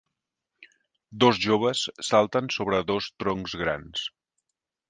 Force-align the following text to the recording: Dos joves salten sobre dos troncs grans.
Dos 1.25 1.41
joves 1.43 1.83
salten 2.09 2.51
sobre 2.57 2.83
dos 2.93 3.13
troncs 3.25 3.59
grans. 3.65 4.09